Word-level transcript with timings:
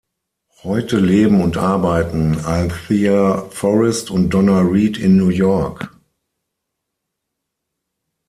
Heute 0.63 0.97
leben 0.99 1.43
und 1.43 1.57
arbeiten 1.57 2.39
Althea 2.39 3.47
Forrest 3.51 4.09
und 4.09 4.31
Donna 4.31 4.61
Reid 4.63 4.97
in 4.97 5.15
New 5.15 5.29
York. 5.29 5.95